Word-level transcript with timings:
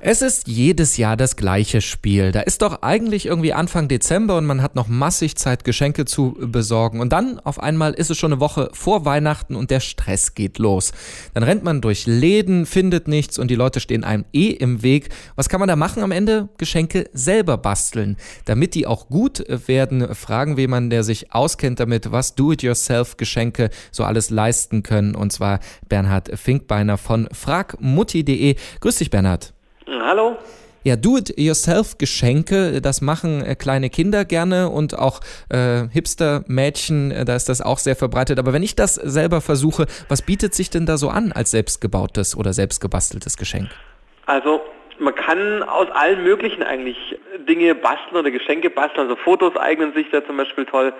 Es 0.00 0.22
ist 0.22 0.46
jedes 0.46 0.96
Jahr 0.96 1.16
das 1.16 1.34
gleiche 1.34 1.80
Spiel. 1.80 2.30
Da 2.30 2.42
ist 2.42 2.62
doch 2.62 2.82
eigentlich 2.82 3.26
irgendwie 3.26 3.52
Anfang 3.52 3.88
Dezember 3.88 4.36
und 4.36 4.46
man 4.46 4.62
hat 4.62 4.76
noch 4.76 4.86
massig 4.86 5.34
Zeit, 5.34 5.64
Geschenke 5.64 6.04
zu 6.04 6.36
besorgen. 6.40 7.00
Und 7.00 7.12
dann 7.12 7.40
auf 7.40 7.60
einmal 7.60 7.94
ist 7.94 8.08
es 8.08 8.16
schon 8.16 8.32
eine 8.32 8.40
Woche 8.40 8.70
vor 8.74 9.04
Weihnachten 9.04 9.56
und 9.56 9.72
der 9.72 9.80
Stress 9.80 10.34
geht 10.34 10.58
los. 10.58 10.92
Dann 11.34 11.42
rennt 11.42 11.64
man 11.64 11.80
durch 11.80 12.06
Läden, 12.06 12.64
findet 12.64 13.08
nichts 13.08 13.40
und 13.40 13.50
die 13.50 13.56
Leute 13.56 13.80
stehen 13.80 14.04
einem 14.04 14.24
eh 14.32 14.50
im 14.50 14.84
Weg. 14.84 15.08
Was 15.34 15.48
kann 15.48 15.58
man 15.58 15.68
da 15.68 15.74
machen 15.74 16.04
am 16.04 16.12
Ende? 16.12 16.48
Geschenke 16.58 17.10
selber 17.12 17.58
basteln. 17.58 18.16
Damit 18.44 18.76
die 18.76 18.86
auch 18.86 19.08
gut 19.08 19.44
werden, 19.48 20.14
fragen 20.14 20.56
wir 20.56 20.62
jemanden, 20.62 20.90
der 20.90 21.02
sich 21.02 21.34
auskennt 21.34 21.80
damit, 21.80 22.12
was 22.12 22.36
Do-it-yourself-Geschenke 22.36 23.70
so 23.90 24.04
alles 24.04 24.30
leisten 24.30 24.84
können. 24.84 25.16
Und 25.16 25.32
zwar 25.32 25.58
Bernhard 25.88 26.38
Finkbeiner 26.38 26.98
von 26.98 27.28
fragmutti.de. 27.32 28.54
Grüß 28.78 28.96
dich, 28.96 29.10
Bernhard. 29.10 29.54
Hallo. 29.88 30.36
Ja, 30.84 30.96
Do-it-yourself-Geschenke, 30.96 32.80
das 32.80 33.00
machen 33.00 33.44
äh, 33.44 33.54
kleine 33.56 33.90
Kinder 33.90 34.24
gerne 34.24 34.70
und 34.70 34.98
auch 34.98 35.20
äh, 35.48 35.88
Hipster-Mädchen, 35.88 37.10
äh, 37.10 37.24
da 37.24 37.34
ist 37.34 37.48
das 37.48 37.60
auch 37.60 37.78
sehr 37.78 37.96
verbreitet. 37.96 38.38
Aber 38.38 38.52
wenn 38.52 38.62
ich 38.62 38.76
das 38.76 38.94
selber 38.94 39.40
versuche, 39.40 39.86
was 40.08 40.22
bietet 40.22 40.54
sich 40.54 40.70
denn 40.70 40.86
da 40.86 40.96
so 40.96 41.08
an 41.08 41.32
als 41.32 41.50
selbstgebautes 41.50 42.36
oder 42.36 42.52
selbstgebasteltes 42.52 43.36
Geschenk? 43.36 43.68
Also 44.26 44.60
man 44.98 45.14
kann 45.14 45.62
aus 45.62 45.90
allen 45.90 46.22
möglichen 46.22 46.62
eigentlich 46.62 47.18
Dinge 47.48 47.74
basteln 47.74 48.16
oder 48.16 48.30
Geschenke 48.30 48.70
basteln. 48.70 49.08
Also 49.08 49.16
Fotos 49.16 49.56
eignen 49.56 49.92
sich 49.92 50.10
da 50.10 50.24
zum 50.24 50.36
Beispiel 50.36 50.64
toll, 50.66 50.92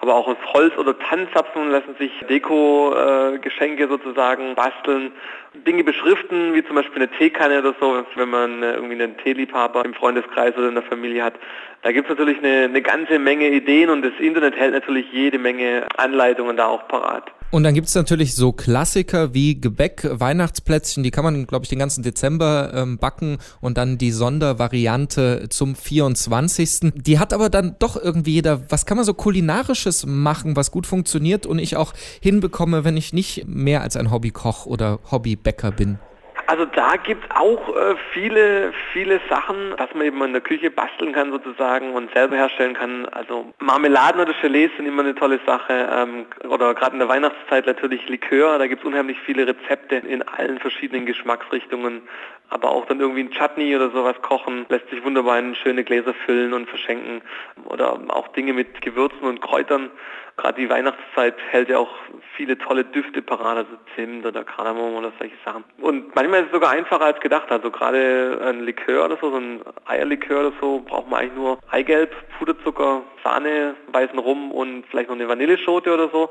aber 0.00 0.14
auch 0.14 0.26
aus 0.26 0.36
Holz 0.52 0.76
oder 0.78 0.98
Tannenzapfen 0.98 1.70
lassen 1.70 1.94
sich 1.98 2.10
Deko-Geschenke 2.28 3.88
sozusagen 3.88 4.54
basteln. 4.54 5.12
Dinge 5.54 5.84
beschriften, 5.84 6.54
wie 6.54 6.64
zum 6.64 6.76
Beispiel 6.76 7.02
eine 7.02 7.10
Teekanne 7.12 7.58
oder 7.60 7.74
so, 7.80 8.04
wenn 8.16 8.30
man 8.30 8.62
äh, 8.62 8.74
irgendwie 8.74 8.94
einen 8.94 9.16
Teeliebhaber 9.18 9.84
im 9.84 9.94
Freundeskreis 9.94 10.56
oder 10.56 10.68
in 10.68 10.74
der 10.74 10.82
Familie 10.82 11.22
hat. 11.22 11.34
Da 11.82 11.92
gibt 11.92 12.08
es 12.08 12.16
natürlich 12.16 12.38
eine, 12.38 12.64
eine 12.64 12.82
ganze 12.82 13.18
Menge 13.18 13.48
Ideen 13.50 13.90
und 13.90 14.02
das 14.02 14.12
Internet 14.18 14.56
hält 14.56 14.72
natürlich 14.72 15.06
jede 15.12 15.38
Menge 15.38 15.86
Anleitungen 15.96 16.56
da 16.56 16.66
auch 16.66 16.88
parat. 16.88 17.30
Und 17.52 17.64
dann 17.64 17.74
gibt 17.74 17.88
es 17.88 17.94
natürlich 17.94 18.34
so 18.34 18.50
Klassiker 18.50 19.34
wie 19.34 19.60
Gebäck, 19.60 20.08
Weihnachtsplätzchen, 20.10 21.02
die 21.02 21.10
kann 21.10 21.22
man, 21.22 21.46
glaube 21.46 21.66
ich, 21.66 21.68
den 21.68 21.78
ganzen 21.78 22.02
Dezember 22.02 22.72
ähm, 22.74 22.96
backen 22.96 23.36
und 23.60 23.76
dann 23.76 23.98
die 23.98 24.10
Sondervariante 24.10 25.48
zum 25.50 25.76
24. 25.76 26.92
Die 26.94 27.18
hat 27.18 27.34
aber 27.34 27.50
dann 27.50 27.76
doch 27.78 28.02
irgendwie 28.02 28.32
jeder, 28.32 28.70
was 28.70 28.86
kann 28.86 28.96
man 28.96 29.04
so 29.04 29.12
kulinarisches 29.12 30.06
machen, 30.06 30.56
was 30.56 30.70
gut 30.70 30.86
funktioniert 30.86 31.44
und 31.44 31.58
ich 31.58 31.76
auch 31.76 31.92
hinbekomme, 32.22 32.84
wenn 32.84 32.96
ich 32.96 33.12
nicht 33.12 33.46
mehr 33.46 33.82
als 33.82 33.96
ein 33.96 34.10
Hobbykoch 34.10 34.64
oder 34.64 35.00
Hobbybäcker 35.10 35.72
bin. 35.72 35.98
Also 36.46 36.64
da 36.64 36.96
gibt 36.96 37.24
es 37.24 37.36
auch 37.36 37.68
äh, 37.76 37.94
viele, 38.12 38.72
viele 38.92 39.20
Sachen, 39.28 39.76
dass 39.76 39.92
man 39.94 40.06
eben 40.06 40.22
in 40.22 40.32
der 40.32 40.42
Küche 40.42 40.70
basteln 40.70 41.12
kann 41.12 41.30
sozusagen 41.30 41.92
und 41.92 42.12
selber 42.12 42.36
herstellen 42.36 42.74
kann. 42.74 43.06
Also 43.06 43.52
Marmeladen 43.58 44.20
oder 44.20 44.34
Gelees 44.40 44.70
sind 44.76 44.86
immer 44.86 45.02
eine 45.02 45.14
tolle 45.14 45.40
Sache. 45.46 45.88
Ähm, 45.90 46.26
oder 46.48 46.74
gerade 46.74 46.92
in 46.92 46.98
der 46.98 47.08
Weihnachtszeit 47.08 47.66
natürlich 47.66 48.08
Likör. 48.08 48.58
Da 48.58 48.66
gibt 48.66 48.82
es 48.82 48.86
unheimlich 48.86 49.18
viele 49.24 49.46
Rezepte 49.46 49.96
in 49.96 50.22
allen 50.22 50.58
verschiedenen 50.58 51.06
Geschmacksrichtungen. 51.06 52.02
Aber 52.48 52.70
auch 52.70 52.84
dann 52.84 53.00
irgendwie 53.00 53.22
ein 53.22 53.30
Chutney 53.30 53.74
oder 53.74 53.90
sowas 53.90 54.20
kochen, 54.20 54.66
lässt 54.68 54.90
sich 54.90 55.02
wunderbar 55.02 55.38
in 55.38 55.54
schöne 55.54 55.84
Gläser 55.84 56.12
füllen 56.12 56.52
und 56.52 56.68
verschenken. 56.68 57.22
Oder 57.64 57.98
auch 58.08 58.28
Dinge 58.28 58.52
mit 58.52 58.82
Gewürzen 58.82 59.22
und 59.22 59.40
Kräutern. 59.40 59.90
Gerade 60.36 60.60
die 60.60 60.68
Weihnachtszeit 60.68 61.34
hält 61.50 61.68
ja 61.68 61.78
auch 61.78 61.94
viele 62.36 62.56
tolle 62.56 62.84
Düfte 62.84 63.20
parat, 63.20 63.58
also 63.58 63.70
Zimt 63.94 64.24
oder 64.24 64.44
Kardamom 64.44 64.94
oder 64.94 65.12
solche 65.18 65.36
Sachen. 65.44 65.64
Und 65.78 66.14
manchmal 66.14 66.31
ist 66.40 66.46
es 66.46 66.52
sogar 66.52 66.70
einfacher 66.70 67.04
als 67.04 67.20
gedacht. 67.20 67.50
Also 67.50 67.70
gerade 67.70 68.40
ein 68.44 68.60
Likör 68.60 69.04
oder 69.04 69.18
so, 69.20 69.30
so 69.30 69.36
ein 69.36 69.60
Eierlikör 69.86 70.40
oder 70.40 70.52
so, 70.60 70.80
braucht 70.80 71.08
man 71.08 71.20
eigentlich 71.20 71.36
nur 71.36 71.58
Eigelb, 71.70 72.14
Puderzucker, 72.38 73.02
Sahne, 73.22 73.74
weißen 73.92 74.18
Rum 74.18 74.52
und 74.52 74.84
vielleicht 74.90 75.08
noch 75.08 75.16
eine 75.16 75.28
Vanilleschote 75.28 75.92
oder 75.92 76.08
so. 76.10 76.30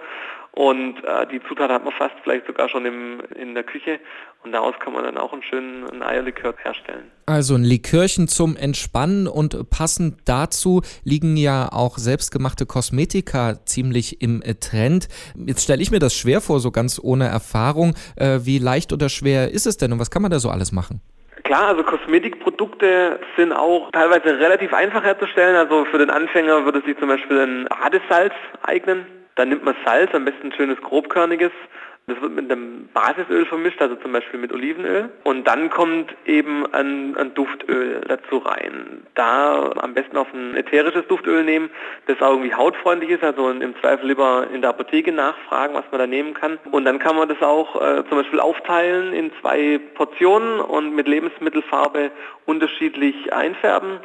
Und 0.53 0.97
äh, 1.05 1.27
die 1.27 1.41
Zutaten 1.47 1.73
hat 1.73 1.85
man 1.85 1.93
fast 1.93 2.15
vielleicht 2.23 2.45
sogar 2.45 2.67
schon 2.67 2.85
im, 2.85 3.21
in 3.35 3.53
der 3.53 3.63
Küche. 3.63 3.99
Und 4.43 4.53
daraus 4.53 4.73
kann 4.79 4.91
man 4.91 5.03
dann 5.03 5.17
auch 5.17 5.33
einen 5.33 5.43
schönen 5.43 5.87
einen 5.89 6.01
Eierlikör 6.01 6.55
herstellen. 6.61 7.11
Also 7.27 7.55
ein 7.55 7.63
Likörchen 7.63 8.27
zum 8.27 8.57
Entspannen 8.57 9.27
und 9.27 9.69
passend 9.69 10.17
dazu 10.25 10.81
liegen 11.03 11.37
ja 11.37 11.69
auch 11.71 11.97
selbstgemachte 11.97 12.65
Kosmetika 12.65 13.63
ziemlich 13.65 14.21
im 14.21 14.41
äh, 14.41 14.55
Trend. 14.55 15.07
Jetzt 15.35 15.63
stelle 15.63 15.81
ich 15.81 15.91
mir 15.91 15.99
das 15.99 16.15
schwer 16.15 16.41
vor, 16.41 16.59
so 16.59 16.71
ganz 16.71 16.99
ohne 17.01 17.27
Erfahrung. 17.27 17.95
Äh, 18.15 18.39
wie 18.43 18.57
leicht 18.57 18.91
oder 18.91 19.09
schwer 19.09 19.51
ist 19.51 19.67
es 19.67 19.77
denn 19.77 19.90
und 19.93 19.99
was 19.99 20.11
kann 20.11 20.21
man 20.21 20.31
da 20.31 20.39
so 20.39 20.49
alles 20.49 20.71
machen? 20.71 21.01
Klar, 21.43 21.67
also 21.67 21.83
Kosmetikprodukte 21.83 23.19
sind 23.35 23.51
auch 23.51 23.89
teilweise 23.91 24.39
relativ 24.39 24.73
einfach 24.73 25.03
herzustellen. 25.03 25.55
Also 25.55 25.85
für 25.85 25.97
den 25.97 26.09
Anfänger 26.09 26.65
würde 26.65 26.81
sich 26.85 26.97
zum 26.97 27.07
Beispiel 27.07 27.39
ein 27.39 27.65
Badesalz 27.65 28.33
eignen. 28.63 29.05
Dann 29.35 29.49
nimmt 29.49 29.63
man 29.63 29.75
Salz, 29.85 30.13
am 30.13 30.25
besten 30.25 30.47
ein 30.47 30.53
schönes 30.53 30.79
grobkörniges. 30.81 31.51
Das 32.07 32.19
wird 32.19 32.33
mit 32.33 32.51
einem 32.51 32.89
Basisöl 32.93 33.45
vermischt, 33.45 33.81
also 33.81 33.95
zum 33.95 34.11
Beispiel 34.11 34.39
mit 34.39 34.51
Olivenöl. 34.51 35.09
Und 35.23 35.47
dann 35.47 35.69
kommt 35.69 36.13
eben 36.25 36.65
ein, 36.73 37.15
ein, 37.15 37.33
Duftöl 37.35 38.01
dazu 38.07 38.39
rein. 38.39 39.05
Da 39.13 39.71
am 39.77 39.93
besten 39.93 40.17
auf 40.17 40.27
ein 40.33 40.55
ätherisches 40.55 41.07
Duftöl 41.07 41.43
nehmen, 41.43 41.69
das 42.07 42.21
auch 42.21 42.31
irgendwie 42.31 42.53
hautfreundlich 42.53 43.11
ist, 43.11 43.23
also 43.23 43.49
im 43.49 43.75
Zweifel 43.79 44.07
lieber 44.07 44.47
in 44.51 44.61
der 44.61 44.71
Apotheke 44.71 45.11
nachfragen, 45.11 45.75
was 45.75 45.85
man 45.91 45.99
da 45.99 46.07
nehmen 46.07 46.33
kann. 46.33 46.57
Und 46.71 46.85
dann 46.85 46.99
kann 46.99 47.15
man 47.15 47.29
das 47.29 47.41
auch 47.41 47.79
äh, 47.79 48.03
zum 48.09 48.17
Beispiel 48.17 48.39
aufteilen 48.39 49.13
in 49.13 49.31
zwei 49.39 49.79
Portionen 49.93 50.59
und 50.59 50.95
mit 50.95 51.07
Lebensmittelfarbe 51.07 52.11
unterschiedlich 52.45 53.31
einfärben 53.31 53.99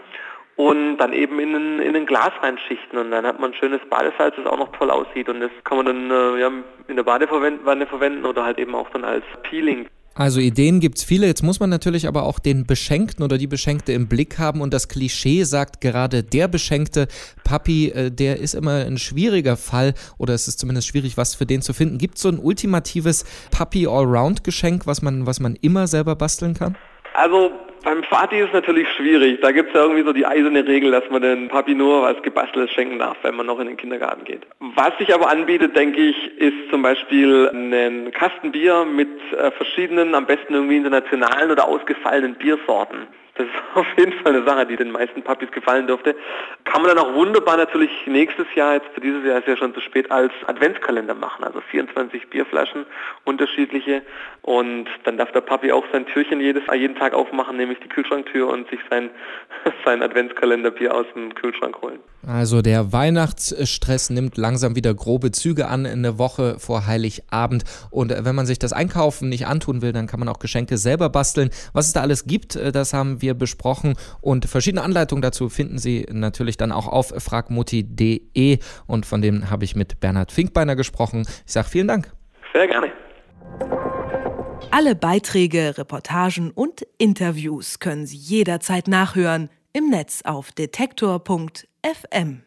und 0.56 0.97
dann 0.97 1.12
eben 1.12 1.39
in 1.39 1.55
ein, 1.55 1.81
in 1.81 1.94
ein 1.94 2.06
Glas 2.06 2.33
reinschichten 2.43 2.99
und 2.99 3.11
dann 3.11 3.27
hat 3.27 3.39
man 3.39 3.50
ein 3.50 3.55
schönes 3.55 3.81
Badesalz, 3.89 4.34
das 4.37 4.47
auch 4.47 4.59
noch 4.59 4.72
toll 4.72 4.91
aussieht 4.91 5.28
und 5.28 5.41
das 5.41 5.50
kann 5.65 5.77
man 5.78 5.87
dann 5.87 6.11
äh, 6.11 6.41
ja, 6.41 6.50
in 6.89 6.97
der 6.97 7.03
Badewanne 7.03 7.87
verwenden 7.87 8.25
oder 8.25 8.44
halt 8.44 8.59
eben 8.59 8.75
auch 8.75 8.89
dann 8.91 9.05
als 9.05 9.25
Peeling. 9.43 9.87
Also 10.19 10.41
Ideen 10.41 10.81
gibt's 10.81 11.05
viele, 11.05 11.27
jetzt 11.27 11.43
muss 11.43 11.61
man 11.61 11.69
natürlich 11.69 12.09
aber 12.09 12.22
auch 12.22 12.39
den 12.39 12.65
Beschenkten 12.65 13.22
oder 13.22 13.37
die 13.37 13.47
Beschenkte 13.47 13.93
im 13.93 14.09
Blick 14.09 14.39
haben 14.39 14.62
und 14.62 14.72
das 14.72 14.89
Klischee 14.89 15.43
sagt 15.43 15.83
gerade 15.83 16.22
der 16.22 16.49
beschenkte 16.49 17.06
Papi, 17.45 17.91
äh, 17.91 18.11
der 18.11 18.39
ist 18.39 18.55
immer 18.55 18.87
ein 18.87 18.97
schwieriger 18.97 19.59
Fall 19.59 19.93
oder 20.16 20.33
es 20.33 20.49
ist 20.49 20.59
zumindest 20.59 20.89
schwierig, 20.89 21.19
was 21.19 21.34
für 21.34 21.45
den 21.45 21.61
zu 21.61 21.75
finden. 21.75 21.99
Gibt 21.99 22.15
es 22.15 22.22
so 22.22 22.31
ein 22.31 22.39
ultimatives 22.39 23.27
Papi 23.50 23.87
Allround 23.87 24.43
Geschenk, 24.43 24.87
was 24.87 25.03
man, 25.03 25.27
was 25.27 25.39
man 25.39 25.55
immer 25.61 25.87
selber 25.87 26.16
basteln 26.16 26.55
kann? 26.55 26.78
Also 27.12 27.50
beim 27.86 28.02
Vati 28.02 28.36
ist 28.38 28.48
es 28.48 28.52
natürlich 28.52 28.88
schwierig. 28.97 29.41
Da 29.41 29.52
gibt 29.52 29.69
es 29.69 29.74
ja 29.74 29.82
irgendwie 29.82 30.02
so 30.02 30.12
die 30.12 30.26
eiserne 30.26 30.66
Regel, 30.66 30.91
dass 30.91 31.08
man 31.08 31.22
den 31.22 31.47
Papi 31.47 31.72
nur 31.72 32.02
was 32.02 32.20
Gebasteltes 32.22 32.72
schenken 32.72 32.98
darf, 32.98 33.16
wenn 33.22 33.36
man 33.36 33.47
noch 33.47 33.60
in 33.60 33.69
den 33.69 33.76
Kindergarten 33.76 34.24
geht. 34.24 34.44
Was 34.58 34.91
sich 34.98 35.14
aber 35.14 35.30
anbietet, 35.30 35.76
denke 35.76 36.00
ich, 36.00 36.41
ist 36.41 36.69
zum 36.69 36.82
Beispiel 36.82 37.48
ein 37.54 38.10
Kasten 38.10 38.50
Bier 38.50 38.84
mit 38.84 39.08
äh, 39.32 39.52
verschiedenen, 39.52 40.16
am 40.16 40.26
besten 40.26 40.54
irgendwie 40.54 40.76
internationalen 40.76 41.52
oder 41.52 41.69
ausgefallenen 41.69 42.34
Biersorten. 42.34 43.06
Das 43.36 43.47
ist 43.47 43.54
auf 43.74 43.86
jeden 43.97 44.12
Fall 44.20 44.34
eine 44.34 44.47
Sache, 44.47 44.66
die 44.66 44.76
den 44.76 44.91
meisten 44.91 45.22
Papis 45.22 45.50
gefallen 45.50 45.86
dürfte. 45.86 46.16
Kann 46.64 46.82
man 46.82 46.94
dann 46.94 47.04
auch 47.04 47.14
wunderbar 47.14 47.56
natürlich 47.56 47.91
nächstes 48.06 48.47
Jahr, 48.54 48.74
jetzt 48.74 48.88
für 48.94 49.00
dieses 49.00 49.24
Jahr 49.24 49.38
ist 49.38 49.48
ja 49.48 49.56
schon 49.56 49.74
zu 49.74 49.80
spät, 49.80 50.10
als 50.10 50.32
Adventskalender 50.47 51.14
machen. 51.14 51.44
Also 51.44 51.60
24 51.60 52.28
Bierflaschen, 52.28 52.86
unterschiedliche. 53.24 54.02
Und 54.42 54.88
dann 55.04 55.19
darf 55.19 55.32
der 55.32 55.41
Papi 55.42 55.72
auch 55.72 55.84
sein 55.92 56.06
Türchen 56.06 56.41
jedes, 56.41 56.62
jeden 56.72 56.97
Tag 56.97 57.14
aufmachen, 57.14 57.56
nämlich 57.56 57.78
die 57.80 57.88
Kühlschranktür 57.88 58.48
und 58.48 58.69
sich 58.70 58.80
sein, 58.91 59.10
sein 59.84 60.03
Adventskalenderbier 60.03 60.94
aus 60.94 61.06
dem 61.14 61.34
Kühlschrank 61.34 61.80
holen. 61.82 62.00
Also 62.26 62.60
der 62.60 62.92
Weihnachtsstress 62.92 64.10
nimmt 64.10 64.37
langsam 64.37 64.75
wieder 64.75 64.92
grobe 64.92 65.31
Züge 65.31 65.69
an 65.69 65.84
in 65.84 66.03
der 66.03 66.19
Woche 66.19 66.59
vor 66.59 66.87
Heiligabend. 66.87 67.62
Und 67.91 68.12
wenn 68.19 68.34
man 68.34 68.47
sich 68.47 68.59
das 68.59 68.72
Einkaufen 68.72 69.28
nicht 69.28 69.47
antun 69.47 69.81
will, 69.81 69.92
dann 69.92 70.09
kann 70.09 70.18
man 70.18 70.28
auch 70.28 70.41
Geschenke 70.41 70.77
selber 70.77 71.09
basteln. 71.09 71.51
Was 71.72 71.86
es 71.86 71.92
da 71.92 72.01
alles 72.01 72.24
gibt, 72.24 72.56
das 72.56 72.92
haben 72.92 73.22
wir 73.22 73.34
besprochen 73.34 73.95
und 74.21 74.47
verschiedene 74.47 74.83
Anleitungen 74.83 75.22
dazu 75.22 75.48
finden 75.48 75.78
Sie 75.78 76.04
natürlich 76.10 76.56
dann 76.56 76.72
auch 76.72 76.89
auf 76.89 77.15
fragmutti.de 77.16 78.59
und 78.86 79.06
von 79.06 79.22
dem 79.22 79.48
habe 79.48 79.65
ich 79.65 79.77
mit 79.77 80.01
Bernhard 80.01 80.33
Finkbeiner 80.33 80.74
gesprochen. 80.74 81.28
Ich 81.47 81.53
sage 81.53 81.68
vielen 81.68 81.86
Dank. 81.86 82.12
Sehr 82.53 82.66
gerne. 82.66 82.89
Alle 84.72 84.97
Beiträge, 84.97 85.78
Reportagen 85.78 86.51
und 86.51 86.84
Interviews 86.98 87.78
können 87.78 88.04
Sie 88.04 88.16
jederzeit 88.16 88.89
nachhören 88.89 89.48
im 89.72 89.91
Netz 89.91 90.22
auf 90.24 90.51
detektor.fm. 91.86 92.46